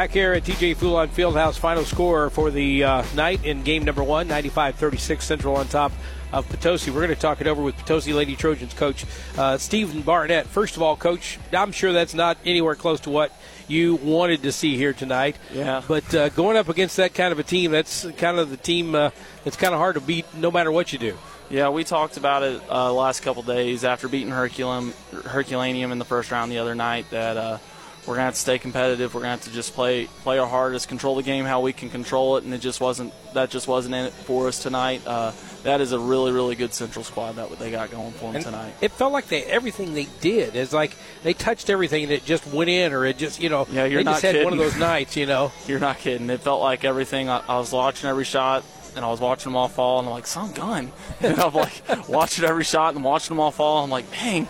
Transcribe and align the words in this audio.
Back 0.00 0.12
here 0.12 0.32
at 0.32 0.44
TJ 0.44 0.78
Fulon 0.78 1.08
Fieldhouse, 1.08 1.58
final 1.58 1.84
score 1.84 2.30
for 2.30 2.50
the 2.50 2.84
uh, 2.84 3.04
night 3.14 3.44
in 3.44 3.62
game 3.62 3.84
number 3.84 4.02
one, 4.02 4.28
95 4.28 4.76
36 4.76 5.22
Central 5.22 5.56
on 5.56 5.68
top 5.68 5.92
of 6.32 6.48
Potosi. 6.48 6.90
We're 6.90 7.02
going 7.02 7.14
to 7.14 7.20
talk 7.20 7.42
it 7.42 7.46
over 7.46 7.60
with 7.60 7.76
Potosi 7.76 8.14
Lady 8.14 8.34
Trojans 8.34 8.72
coach 8.72 9.04
uh, 9.36 9.58
Steven 9.58 10.00
Barnett. 10.00 10.46
First 10.46 10.76
of 10.76 10.82
all, 10.82 10.96
coach, 10.96 11.38
I'm 11.52 11.70
sure 11.70 11.92
that's 11.92 12.14
not 12.14 12.38
anywhere 12.46 12.76
close 12.76 13.00
to 13.00 13.10
what 13.10 13.30
you 13.68 13.96
wanted 13.96 14.44
to 14.44 14.52
see 14.52 14.74
here 14.74 14.94
tonight. 14.94 15.36
Yeah. 15.52 15.82
But 15.86 16.14
uh, 16.14 16.30
going 16.30 16.56
up 16.56 16.70
against 16.70 16.96
that 16.96 17.12
kind 17.12 17.30
of 17.30 17.38
a 17.38 17.42
team, 17.42 17.70
that's 17.70 18.06
kind 18.16 18.38
of 18.38 18.48
the 18.48 18.56
team 18.56 18.94
uh, 18.94 19.10
that's 19.44 19.58
kind 19.58 19.74
of 19.74 19.80
hard 19.80 19.96
to 19.96 20.00
beat 20.00 20.24
no 20.34 20.50
matter 20.50 20.72
what 20.72 20.94
you 20.94 20.98
do. 20.98 21.18
Yeah, 21.50 21.68
we 21.68 21.84
talked 21.84 22.16
about 22.16 22.42
it 22.42 22.62
uh, 22.70 22.86
the 22.86 22.94
last 22.94 23.20
couple 23.20 23.42
days 23.42 23.84
after 23.84 24.08
beating 24.08 24.32
Herculum, 24.32 24.94
Herculaneum 25.26 25.92
in 25.92 25.98
the 25.98 26.06
first 26.06 26.30
round 26.30 26.50
the 26.50 26.58
other 26.58 26.74
night 26.74 27.10
that 27.10 27.36
uh, 27.36 27.58
we're 28.06 28.14
gonna 28.14 28.24
have 28.24 28.34
to 28.34 28.40
stay 28.40 28.58
competitive. 28.58 29.14
We're 29.14 29.20
gonna 29.20 29.32
have 29.32 29.44
to 29.44 29.52
just 29.52 29.74
play 29.74 30.06
play 30.22 30.38
our 30.38 30.46
hardest, 30.48 30.88
control 30.88 31.16
the 31.16 31.22
game 31.22 31.44
how 31.44 31.60
we 31.60 31.72
can 31.72 31.90
control 31.90 32.36
it, 32.36 32.44
and 32.44 32.52
it 32.54 32.58
just 32.58 32.80
wasn't 32.80 33.12
that 33.34 33.50
just 33.50 33.68
wasn't 33.68 33.94
in 33.94 34.06
it 34.06 34.12
for 34.12 34.48
us 34.48 34.62
tonight. 34.62 35.02
Uh, 35.06 35.32
that 35.64 35.80
is 35.82 35.92
a 35.92 35.98
really 35.98 36.32
really 36.32 36.54
good 36.54 36.72
Central 36.72 37.04
squad 37.04 37.32
that 37.32 37.50
they 37.58 37.70
got 37.70 37.90
going 37.90 38.12
for 38.12 38.26
them 38.26 38.36
And 38.36 38.44
tonight. 38.44 38.72
It 38.80 38.92
felt 38.92 39.12
like 39.12 39.28
they 39.28 39.44
everything 39.44 39.92
they 39.94 40.06
did 40.20 40.56
is 40.56 40.72
like 40.72 40.96
they 41.22 41.34
touched 41.34 41.68
everything 41.68 42.04
and 42.04 42.12
it 42.12 42.24
just 42.24 42.46
went 42.46 42.70
in, 42.70 42.92
or 42.92 43.04
it 43.04 43.18
just 43.18 43.40
you 43.40 43.50
know 43.50 43.66
Yeah, 43.70 43.84
you're 43.84 44.02
they 44.02 44.10
just 44.10 44.24
not 44.24 44.34
had 44.34 44.44
one 44.44 44.54
of 44.54 44.58
those 44.58 44.76
nights, 44.76 45.16
you 45.16 45.26
know. 45.26 45.52
You're 45.66 45.78
not 45.80 45.98
kidding. 45.98 46.30
It 46.30 46.40
felt 46.40 46.62
like 46.62 46.84
everything. 46.84 47.28
I, 47.28 47.42
I 47.46 47.58
was 47.58 47.70
watching 47.72 48.08
every 48.08 48.24
shot, 48.24 48.64
and 48.96 49.04
I 49.04 49.08
was 49.10 49.20
watching 49.20 49.52
them 49.52 49.56
all 49.56 49.68
fall, 49.68 49.98
and 49.98 50.08
I'm 50.08 50.14
like, 50.14 50.26
"Son, 50.26 50.52
gun!" 50.52 50.90
And 51.20 51.38
I'm 51.38 51.52
like 51.52 52.08
watching 52.08 52.44
every 52.46 52.64
shot 52.64 52.94
and 52.94 53.04
watching 53.04 53.36
them 53.36 53.40
all 53.40 53.50
fall. 53.50 53.84
I'm 53.84 53.90
like, 53.90 54.10
"Dang!" 54.10 54.48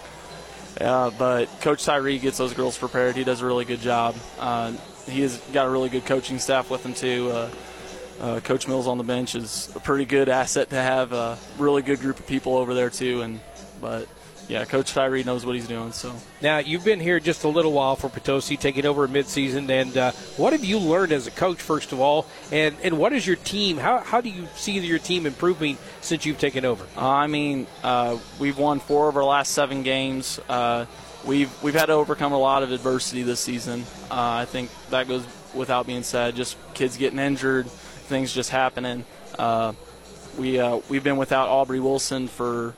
Uh, 0.78 1.10
but 1.18 1.46
Coach 1.60 1.84
Tyree 1.84 2.18
gets 2.18 2.38
those 2.38 2.54
girls 2.54 2.76
prepared. 2.76 3.16
He 3.16 3.24
does 3.24 3.40
a 3.40 3.46
really 3.46 3.64
good 3.64 3.80
job. 3.80 4.14
Uh, 4.38 4.72
he 5.06 5.22
has 5.22 5.38
got 5.52 5.66
a 5.66 5.70
really 5.70 5.88
good 5.88 6.04
coaching 6.06 6.38
staff 6.38 6.70
with 6.70 6.84
him 6.84 6.94
too. 6.94 7.30
Uh, 7.30 7.50
uh, 8.20 8.40
Coach 8.40 8.68
Mills 8.68 8.86
on 8.86 8.98
the 8.98 9.04
bench 9.04 9.34
is 9.34 9.72
a 9.74 9.80
pretty 9.80 10.04
good 10.04 10.28
asset 10.28 10.70
to 10.70 10.76
have. 10.76 11.12
A 11.12 11.38
really 11.58 11.82
good 11.82 12.00
group 12.00 12.18
of 12.18 12.26
people 12.26 12.56
over 12.56 12.74
there 12.74 12.90
too. 12.90 13.22
And 13.22 13.40
but 13.80 14.06
yeah, 14.50 14.64
Coach 14.64 14.92
Tyree 14.92 15.22
knows 15.22 15.46
what 15.46 15.54
he's 15.54 15.68
doing. 15.68 15.92
So 15.92 16.12
Now 16.42 16.58
you've 16.58 16.84
been 16.84 16.98
here 16.98 17.20
just 17.20 17.44
a 17.44 17.48
little 17.48 17.70
while 17.72 17.94
for 17.94 18.08
Potosi, 18.08 18.56
taking 18.56 18.84
over 18.84 19.06
midseason, 19.06 19.70
and 19.70 19.96
uh, 19.96 20.10
what 20.36 20.52
have 20.52 20.64
you 20.64 20.80
learned 20.80 21.12
as 21.12 21.28
a 21.28 21.30
coach, 21.30 21.62
first 21.62 21.92
of 21.92 22.00
all, 22.00 22.26
and 22.50 22.74
and 22.82 22.98
what 22.98 23.12
is 23.12 23.24
your 23.24 23.36
team? 23.36 23.76
How 23.76 23.98
how 23.98 24.20
do 24.20 24.28
you 24.28 24.48
see 24.56 24.72
your 24.80 24.98
team 24.98 25.24
improving 25.24 25.78
since 26.00 26.26
you've 26.26 26.40
taken 26.40 26.64
over? 26.64 26.84
Uh, 26.96 27.08
I 27.08 27.28
mean, 27.28 27.68
uh, 27.84 28.18
we've 28.40 28.58
won 28.58 28.80
four 28.80 29.08
of 29.08 29.16
our 29.16 29.24
last 29.24 29.52
seven 29.52 29.84
games. 29.84 30.40
Uh, 30.48 30.86
we've 31.24 31.50
we've 31.62 31.74
had 31.74 31.86
to 31.86 31.92
overcome 31.92 32.32
a 32.32 32.38
lot 32.38 32.64
of 32.64 32.72
adversity 32.72 33.22
this 33.22 33.38
season. 33.38 33.84
Uh, 34.10 34.42
I 34.42 34.46
think 34.46 34.68
that 34.90 35.06
goes 35.06 35.24
without 35.54 35.86
being 35.86 36.02
said. 36.02 36.34
Just 36.34 36.56
kids 36.74 36.96
getting 36.96 37.20
injured, 37.20 37.68
things 37.68 38.34
just 38.34 38.50
happening. 38.50 39.04
Uh, 39.38 39.74
we 40.36 40.58
uh, 40.58 40.80
we've 40.88 41.04
been 41.04 41.18
without 41.18 41.48
Aubrey 41.48 41.78
Wilson 41.78 42.26
for 42.26 42.74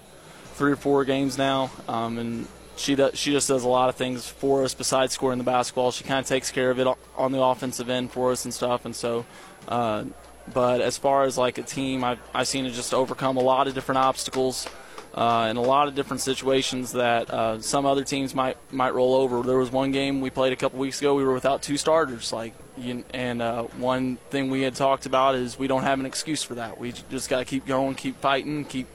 three 0.62 0.70
or 0.70 0.76
four 0.76 1.04
games 1.04 1.36
now, 1.36 1.72
um, 1.88 2.18
and 2.18 2.46
she 2.76 2.94
does, 2.94 3.18
she 3.18 3.32
just 3.32 3.48
does 3.48 3.64
a 3.64 3.68
lot 3.68 3.88
of 3.88 3.96
things 3.96 4.28
for 4.28 4.62
us 4.62 4.74
besides 4.74 5.12
scoring 5.12 5.36
the 5.36 5.42
basketball. 5.42 5.90
She 5.90 6.04
kind 6.04 6.20
of 6.20 6.26
takes 6.26 6.52
care 6.52 6.70
of 6.70 6.78
it 6.78 6.86
on 7.16 7.32
the 7.32 7.42
offensive 7.42 7.90
end 7.90 8.12
for 8.12 8.30
us 8.30 8.44
and 8.44 8.54
stuff, 8.54 8.84
and 8.84 8.94
so. 8.94 9.26
Uh, 9.66 10.04
but 10.54 10.80
as 10.80 10.96
far 10.96 11.24
as 11.24 11.36
like 11.36 11.58
a 11.58 11.64
team, 11.64 12.04
I've, 12.04 12.20
I've 12.32 12.46
seen 12.46 12.64
it 12.64 12.74
just 12.74 12.94
overcome 12.94 13.36
a 13.38 13.40
lot 13.40 13.66
of 13.66 13.74
different 13.74 13.98
obstacles 13.98 14.68
uh, 15.14 15.48
in 15.50 15.56
a 15.56 15.62
lot 15.62 15.88
of 15.88 15.94
different 15.94 16.20
situations 16.20 16.92
that 16.92 17.30
uh, 17.30 17.60
some 17.60 17.84
other 17.84 18.04
teams 18.04 18.34
might 18.34 18.56
might 18.72 18.94
roll 18.94 19.14
over. 19.14 19.42
There 19.42 19.58
was 19.58 19.70
one 19.70 19.92
game 19.92 20.20
we 20.20 20.30
played 20.30 20.52
a 20.52 20.56
couple 20.56 20.78
weeks 20.78 21.00
ago. 21.00 21.14
We 21.14 21.24
were 21.24 21.34
without 21.34 21.62
two 21.62 21.76
starters, 21.76 22.32
like, 22.32 22.54
you, 22.78 23.04
and 23.12 23.42
uh, 23.42 23.64
one 23.76 24.16
thing 24.30 24.50
we 24.50 24.62
had 24.62 24.74
talked 24.74 25.04
about 25.04 25.34
is 25.34 25.58
we 25.58 25.66
don't 25.66 25.82
have 25.82 26.00
an 26.00 26.06
excuse 26.06 26.42
for 26.42 26.54
that. 26.54 26.78
We 26.78 26.92
just 27.10 27.28
got 27.28 27.40
to 27.40 27.44
keep 27.44 27.66
going, 27.66 27.94
keep 27.94 28.20
fighting, 28.20 28.64
keep 28.64 28.86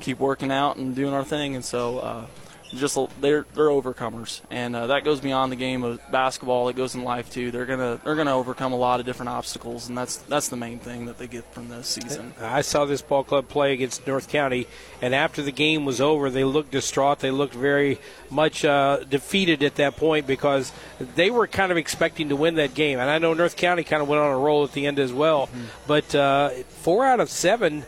keep 0.00 0.18
working 0.18 0.50
out 0.50 0.76
and 0.76 0.94
doing 0.94 1.12
our 1.12 1.24
thing. 1.24 1.54
And 1.54 1.64
so, 1.64 1.98
uh, 1.98 2.26
just 2.74 2.98
they're 3.20 3.46
they're 3.54 3.68
overcomers, 3.68 4.40
and 4.50 4.74
uh, 4.74 4.88
that 4.88 5.04
goes 5.04 5.20
beyond 5.20 5.52
the 5.52 5.56
game 5.56 5.84
of 5.84 6.00
basketball. 6.10 6.68
It 6.68 6.76
goes 6.76 6.94
in 6.94 7.04
life 7.04 7.30
too. 7.30 7.50
They're 7.50 7.66
gonna 7.66 8.00
they're 8.04 8.14
gonna 8.14 8.36
overcome 8.36 8.72
a 8.72 8.76
lot 8.76 9.00
of 9.00 9.06
different 9.06 9.30
obstacles, 9.30 9.88
and 9.88 9.96
that's 9.96 10.16
that's 10.16 10.48
the 10.48 10.56
main 10.56 10.78
thing 10.78 11.06
that 11.06 11.18
they 11.18 11.26
get 11.26 11.44
from 11.52 11.68
this 11.68 11.86
season. 11.86 12.34
I 12.40 12.62
saw 12.62 12.84
this 12.84 13.02
ball 13.02 13.24
club 13.24 13.48
play 13.48 13.72
against 13.72 14.06
North 14.06 14.28
County, 14.28 14.66
and 15.00 15.14
after 15.14 15.42
the 15.42 15.52
game 15.52 15.84
was 15.84 16.00
over, 16.00 16.30
they 16.30 16.44
looked 16.44 16.70
distraught. 16.70 17.20
They 17.20 17.30
looked 17.30 17.54
very 17.54 17.98
much 18.30 18.64
uh, 18.64 19.04
defeated 19.08 19.62
at 19.62 19.76
that 19.76 19.96
point 19.96 20.26
because 20.26 20.72
they 20.98 21.30
were 21.30 21.46
kind 21.46 21.70
of 21.70 21.78
expecting 21.78 22.28
to 22.30 22.36
win 22.36 22.56
that 22.56 22.74
game. 22.74 22.98
And 22.98 23.08
I 23.08 23.18
know 23.18 23.34
North 23.34 23.56
County 23.56 23.84
kind 23.84 24.02
of 24.02 24.08
went 24.08 24.20
on 24.20 24.32
a 24.32 24.38
roll 24.38 24.64
at 24.64 24.72
the 24.72 24.86
end 24.86 24.98
as 24.98 25.12
well. 25.12 25.48
But 25.86 26.14
uh, 26.14 26.50
four 26.68 27.06
out 27.06 27.20
of 27.20 27.30
seven 27.30 27.84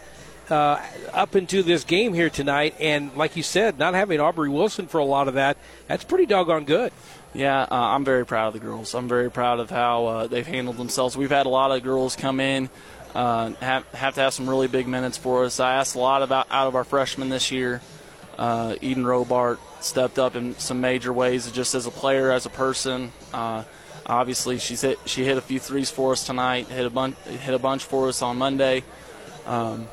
uh, 0.50 0.80
up 1.12 1.36
into 1.36 1.62
this 1.62 1.84
game 1.84 2.14
here 2.14 2.30
tonight, 2.30 2.74
and 2.80 3.14
like 3.16 3.36
you 3.36 3.42
said, 3.42 3.78
not 3.78 3.94
having 3.94 4.20
Aubrey 4.20 4.48
Wilson 4.48 4.86
for 4.86 4.98
a 4.98 5.04
lot 5.04 5.28
of 5.28 5.34
that, 5.34 5.56
that's 5.86 6.04
pretty 6.04 6.26
doggone 6.26 6.64
good. 6.64 6.92
Yeah, 7.34 7.62
uh, 7.62 7.66
I'm 7.70 8.04
very 8.04 8.24
proud 8.24 8.48
of 8.48 8.52
the 8.54 8.60
girls. 8.60 8.94
I'm 8.94 9.08
very 9.08 9.30
proud 9.30 9.60
of 9.60 9.70
how 9.70 10.06
uh, 10.06 10.26
they've 10.26 10.46
handled 10.46 10.76
themselves. 10.76 11.16
We've 11.16 11.30
had 11.30 11.46
a 11.46 11.50
lot 11.50 11.70
of 11.70 11.82
girls 11.82 12.16
come 12.16 12.40
in, 12.40 12.70
uh, 13.14 13.50
have, 13.54 13.84
have 13.92 14.14
to 14.14 14.20
have 14.20 14.34
some 14.34 14.48
really 14.48 14.68
big 14.68 14.88
minutes 14.88 15.16
for 15.16 15.44
us. 15.44 15.60
I 15.60 15.74
asked 15.74 15.94
a 15.94 15.98
lot 15.98 16.22
about 16.22 16.46
out 16.50 16.66
of 16.68 16.74
our 16.74 16.84
freshmen 16.84 17.28
this 17.28 17.50
year. 17.50 17.80
Uh, 18.38 18.76
Eden 18.80 19.04
Robart 19.04 19.58
stepped 19.80 20.18
up 20.18 20.36
in 20.36 20.56
some 20.58 20.80
major 20.80 21.12
ways, 21.12 21.50
just 21.50 21.74
as 21.74 21.86
a 21.86 21.90
player, 21.90 22.30
as 22.30 22.46
a 22.46 22.50
person. 22.50 23.12
Uh, 23.34 23.64
obviously, 24.06 24.58
she's 24.58 24.80
hit 24.80 24.98
she 25.06 25.24
hit 25.24 25.36
a 25.36 25.40
few 25.40 25.58
threes 25.58 25.90
for 25.90 26.12
us 26.12 26.24
tonight. 26.24 26.68
Hit 26.68 26.86
a 26.86 26.90
bunch 26.90 27.16
hit 27.18 27.54
a 27.54 27.58
bunch 27.58 27.84
for 27.84 28.08
us 28.08 28.22
on 28.22 28.38
Monday. 28.38 28.84
Um, 29.44 29.88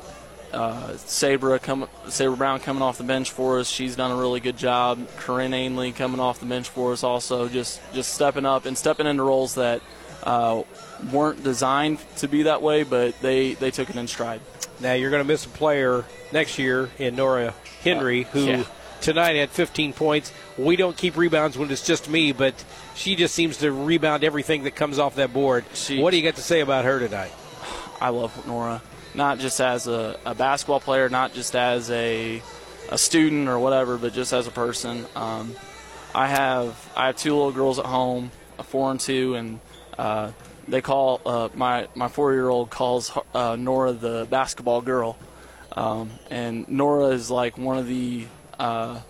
uh, 0.56 0.96
Sabra 0.96 1.58
come, 1.58 1.88
Sabra 2.08 2.36
Brown 2.36 2.60
coming 2.60 2.82
off 2.82 2.98
the 2.98 3.04
bench 3.04 3.30
for 3.30 3.60
us. 3.60 3.68
She's 3.68 3.94
done 3.96 4.10
a 4.10 4.16
really 4.16 4.40
good 4.40 4.56
job. 4.56 5.06
Corinne 5.16 5.54
Ainley 5.54 5.92
coming 5.92 6.18
off 6.20 6.40
the 6.40 6.46
bench 6.46 6.68
for 6.68 6.92
us 6.92 7.04
also, 7.04 7.48
just 7.48 7.80
just 7.92 8.14
stepping 8.14 8.46
up 8.46 8.64
and 8.64 8.76
stepping 8.76 9.06
into 9.06 9.22
roles 9.22 9.54
that 9.56 9.82
uh, 10.22 10.62
weren't 11.12 11.44
designed 11.44 11.98
to 12.16 12.28
be 12.28 12.44
that 12.44 12.62
way, 12.62 12.82
but 12.82 13.18
they 13.20 13.54
they 13.54 13.70
took 13.70 13.90
it 13.90 13.96
in 13.96 14.08
stride. 14.08 14.40
Now 14.80 14.94
you're 14.94 15.10
going 15.10 15.22
to 15.22 15.28
miss 15.28 15.46
a 15.46 15.50
player 15.50 16.04
next 16.32 16.58
year 16.58 16.90
in 16.98 17.16
Nora 17.16 17.54
Henry, 17.82 18.24
who 18.24 18.44
yeah. 18.44 18.64
tonight 19.00 19.36
had 19.36 19.50
15 19.50 19.92
points. 19.92 20.32
We 20.58 20.76
don't 20.76 20.96
keep 20.96 21.16
rebounds 21.16 21.56
when 21.56 21.70
it's 21.70 21.86
just 21.86 22.10
me, 22.10 22.32
but 22.32 22.54
she 22.94 23.16
just 23.16 23.34
seems 23.34 23.58
to 23.58 23.72
rebound 23.72 24.24
everything 24.24 24.64
that 24.64 24.74
comes 24.74 24.98
off 24.98 25.14
that 25.16 25.32
board. 25.32 25.64
She- 25.74 26.00
what 26.00 26.10
do 26.10 26.16
you 26.16 26.22
got 26.22 26.36
to 26.36 26.42
say 26.42 26.60
about 26.60 26.84
her 26.84 26.98
tonight? 26.98 27.32
I 28.00 28.10
love 28.10 28.46
Nora, 28.46 28.82
not 29.16 29.38
just 29.38 29.60
as 29.60 29.86
a, 29.86 30.18
a 30.24 30.34
basketball 30.34 30.80
player, 30.80 31.08
not 31.08 31.32
just 31.32 31.56
as 31.56 31.90
a 31.90 32.42
a 32.88 32.98
student 32.98 33.48
or 33.48 33.58
whatever, 33.58 33.98
but 33.98 34.12
just 34.12 34.32
as 34.32 34.46
a 34.46 34.50
person. 34.50 35.04
Um, 35.16 35.56
I 36.14 36.28
have 36.28 36.90
I 36.96 37.06
have 37.06 37.16
two 37.16 37.34
little 37.34 37.52
girls 37.52 37.78
at 37.78 37.86
home, 37.86 38.30
a 38.58 38.62
four 38.62 38.90
and 38.90 39.00
two, 39.00 39.34
and 39.34 39.60
uh, 39.98 40.32
they 40.68 40.80
call 40.80 41.20
uh, 41.26 41.48
my 41.54 41.88
my 41.94 42.08
four 42.08 42.32
year 42.32 42.48
old 42.48 42.70
calls 42.70 43.16
uh, 43.34 43.56
Nora 43.56 43.92
the 43.92 44.26
basketball 44.30 44.82
girl, 44.82 45.18
um, 45.72 46.10
and 46.30 46.68
Nora 46.68 47.08
is 47.08 47.30
like 47.30 47.58
one 47.58 47.78
of 47.78 47.88
the 47.88 48.26
uh, 48.58 49.00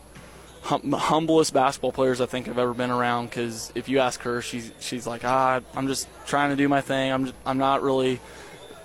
hum- 0.62 0.92
humblest 0.92 1.52
basketball 1.52 1.92
players 1.92 2.20
I 2.20 2.26
think 2.26 2.48
I've 2.48 2.58
ever 2.58 2.74
been 2.74 2.90
around. 2.90 3.26
Because 3.26 3.72
if 3.74 3.88
you 3.88 3.98
ask 3.98 4.20
her, 4.22 4.40
she's 4.40 4.72
she's 4.80 5.06
like, 5.06 5.24
ah, 5.24 5.60
I'm 5.74 5.88
just 5.88 6.08
trying 6.26 6.50
to 6.50 6.56
do 6.56 6.68
my 6.68 6.80
thing. 6.80 7.12
I'm 7.12 7.26
just, 7.26 7.36
I'm 7.44 7.58
not 7.58 7.82
really 7.82 8.20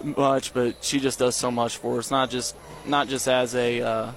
much, 0.04 0.54
but 0.54 0.84
she 0.84 1.00
just 1.00 1.20
does 1.20 1.36
so 1.36 1.52
much 1.52 1.78
for 1.78 1.98
us. 2.00 2.12
Not 2.12 2.30
just 2.30 2.56
not 2.86 3.08
just 3.08 3.28
as 3.28 3.56
a 3.56 3.82
uh, 3.82 4.12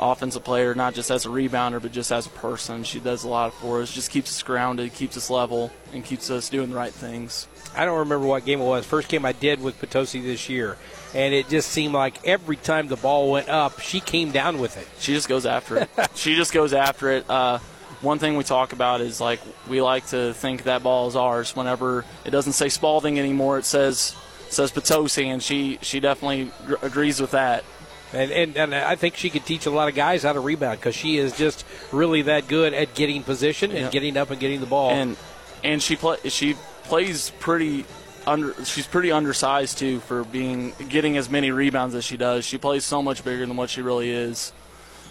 offensive 0.00 0.44
player, 0.44 0.74
not 0.74 0.94
just 0.94 1.10
as 1.10 1.26
a 1.26 1.28
rebounder, 1.28 1.80
but 1.80 1.92
just 1.92 2.12
as 2.12 2.26
a 2.26 2.30
person. 2.30 2.84
She 2.84 3.00
does 3.00 3.24
a 3.24 3.28
lot 3.28 3.54
for 3.54 3.82
us. 3.82 3.92
Just 3.92 4.10
keeps 4.10 4.30
us 4.30 4.42
grounded, 4.42 4.94
keeps 4.94 5.16
us 5.16 5.30
level, 5.30 5.72
and 5.92 6.04
keeps 6.04 6.30
us 6.30 6.48
doing 6.48 6.70
the 6.70 6.76
right 6.76 6.92
things. 6.92 7.48
I 7.76 7.84
don't 7.84 7.98
remember 7.98 8.26
what 8.26 8.44
game 8.44 8.60
it 8.60 8.64
was. 8.64 8.86
First 8.86 9.08
game 9.08 9.24
I 9.24 9.32
did 9.32 9.60
with 9.60 9.78
Potosi 9.78 10.20
this 10.20 10.48
year, 10.48 10.76
and 11.14 11.34
it 11.34 11.48
just 11.48 11.70
seemed 11.70 11.94
like 11.94 12.24
every 12.24 12.56
time 12.56 12.88
the 12.88 12.96
ball 12.96 13.30
went 13.30 13.48
up, 13.48 13.80
she 13.80 14.00
came 14.00 14.32
down 14.32 14.58
with 14.58 14.76
it. 14.76 14.86
She 15.00 15.14
just 15.14 15.28
goes 15.28 15.46
after 15.46 15.76
it. 15.76 15.90
she 16.14 16.34
just 16.34 16.52
goes 16.52 16.72
after 16.72 17.10
it. 17.10 17.28
Uh, 17.28 17.58
one 18.00 18.18
thing 18.18 18.36
we 18.36 18.44
talk 18.44 18.72
about 18.72 19.00
is 19.00 19.20
like 19.20 19.40
we 19.68 19.82
like 19.82 20.06
to 20.08 20.32
think 20.34 20.64
that 20.64 20.82
ball 20.82 21.08
is 21.08 21.16
ours. 21.16 21.56
Whenever 21.56 22.04
it 22.24 22.30
doesn't 22.30 22.52
say 22.52 22.68
Spalding 22.68 23.18
anymore, 23.18 23.58
it 23.58 23.64
says 23.64 24.14
says 24.52 24.70
Potosi, 24.70 25.28
and 25.28 25.42
she 25.42 25.78
she 25.82 26.00
definitely 26.00 26.50
gr- 26.66 26.76
agrees 26.82 27.20
with 27.20 27.32
that. 27.32 27.64
And, 28.12 28.30
and, 28.30 28.56
and 28.56 28.74
I 28.74 28.96
think 28.96 29.16
she 29.16 29.28
could 29.28 29.44
teach 29.44 29.66
a 29.66 29.70
lot 29.70 29.88
of 29.88 29.94
guys 29.94 30.22
how 30.22 30.32
to 30.32 30.40
rebound 30.40 30.80
because 30.80 30.94
she 30.94 31.18
is 31.18 31.36
just 31.36 31.66
really 31.92 32.22
that 32.22 32.48
good 32.48 32.72
at 32.72 32.94
getting 32.94 33.22
position 33.22 33.70
and 33.70 33.90
getting 33.92 34.16
up 34.16 34.30
and 34.30 34.40
getting 34.40 34.60
the 34.60 34.66
ball. 34.66 34.90
and 34.90 35.16
and 35.62 35.82
she 35.82 35.94
play 35.96 36.16
she 36.28 36.54
plays 36.84 37.30
pretty 37.38 37.84
under 38.26 38.54
she's 38.64 38.86
pretty 38.86 39.10
undersized 39.10 39.76
too 39.78 40.00
for 40.00 40.24
being 40.24 40.72
getting 40.88 41.18
as 41.18 41.28
many 41.28 41.50
rebounds 41.50 41.94
as 41.94 42.04
she 42.04 42.16
does. 42.16 42.46
She 42.46 42.56
plays 42.56 42.84
so 42.84 43.02
much 43.02 43.24
bigger 43.24 43.44
than 43.44 43.56
what 43.56 43.68
she 43.68 43.82
really 43.82 44.10
is. 44.10 44.52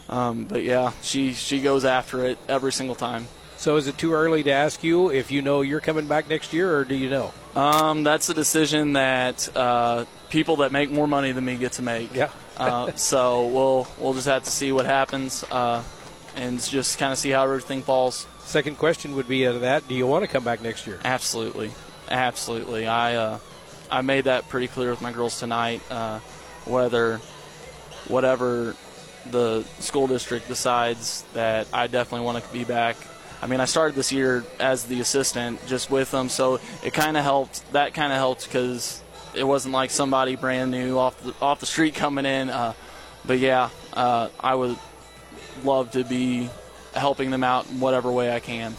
Um, 0.10 0.46
but 0.46 0.64
yeah, 0.64 0.94
she 1.04 1.34
she 1.34 1.62
goes 1.62 1.86
after 1.86 2.26
it 2.26 2.40
every 2.48 2.72
single 2.72 2.96
time. 2.96 3.28
So 3.58 3.76
is 3.76 3.88
it 3.88 3.98
too 3.98 4.14
early 4.14 4.44
to 4.44 4.52
ask 4.52 4.84
you 4.84 5.12
if 5.12 5.32
you 5.32 5.42
know 5.42 5.62
you're 5.62 5.82
coming 5.82 6.08
back 6.08 6.30
next 6.30 6.54
year, 6.54 6.78
or 6.78 6.86
do 6.86 6.96
you 6.96 7.10
know? 7.10 7.34
Um, 7.56 8.04
that's 8.04 8.30
a 8.30 8.34
decision 8.34 8.94
that 8.94 9.50
uh, 9.56 10.06
people 10.30 10.58
that 10.58 10.72
make 10.72 10.92
more 10.92 11.08
money 11.08 11.32
than 11.32 11.44
me 11.44 11.58
get 11.58 11.74
to 11.74 11.82
make. 11.82 12.14
Yeah. 12.14 12.30
uh, 12.58 12.92
so 12.94 13.48
we'll 13.48 13.88
we'll 14.00 14.14
just 14.14 14.28
have 14.28 14.44
to 14.44 14.52
see 14.52 14.72
what 14.72 14.86
happens, 14.86 15.44
uh, 15.52 15.84
and 16.36 16.62
just 16.62 17.00
kind 17.00 17.12
of 17.12 17.18
see 17.18 17.32
how 17.32 17.44
everything 17.44 17.82
falls. 17.82 18.28
Second 18.40 18.78
question 18.78 19.16
would 19.16 19.28
be 19.28 19.46
uh, 19.48 19.54
that: 19.54 19.88
Do 19.88 19.96
you 19.96 20.06
want 20.06 20.24
to 20.24 20.28
come 20.28 20.44
back 20.44 20.62
next 20.62 20.86
year? 20.86 21.00
Absolutely, 21.04 21.72
absolutely. 22.10 22.88
I 22.88 23.16
uh, 23.16 23.40
I 23.90 24.02
made 24.02 24.26
that 24.26 24.50
pretty 24.50 24.68
clear 24.68 24.92
with 24.92 25.02
my 25.02 25.12
girls 25.12 25.40
tonight. 25.40 25.82
Uh, 25.90 26.20
whether 26.66 27.18
whatever 28.08 28.76
the 29.32 29.64
school 29.80 30.08
district 30.08 30.48
decides 30.48 31.24
that 31.34 31.68
I 31.74 31.88
definitely 31.88 32.26
want 32.26 32.44
to 32.44 32.54
be 32.54 32.64
back. 32.64 32.98
I 33.42 33.48
mean, 33.48 33.60
I 33.60 33.66
started 33.66 33.96
this 33.96 34.12
year 34.12 34.44
as 34.60 34.86
the 34.86 35.00
assistant 35.00 35.66
just 35.68 35.92
with 35.92 36.10
them, 36.12 36.30
so 36.30 36.60
it 36.84 36.94
kind 36.94 37.18
of 37.18 37.24
helped. 37.24 37.72
That 37.74 37.94
kind 37.94 38.12
of 38.12 38.18
helped 38.18 38.46
because 38.46 39.02
it 39.36 39.44
wasn't 39.44 39.74
like 39.74 39.92
somebody 39.92 40.36
brand 40.36 40.72
new 40.72 40.98
off 40.98 41.22
the 41.22 41.34
off 41.42 41.60
the 41.60 41.66
street 41.66 41.94
coming 41.96 42.26
in. 42.26 42.50
Uh, 42.50 42.74
but 43.26 43.40
yeah, 43.40 43.70
uh, 43.94 44.30
I 44.40 44.56
would 44.56 44.78
love 45.64 45.92
to 45.92 46.04
be 46.04 46.50
helping 46.94 47.30
them 47.30 47.44
out 47.44 47.70
in 47.70 47.80
whatever 47.80 48.12
way 48.12 48.34
I 48.34 48.40
can. 48.40 48.76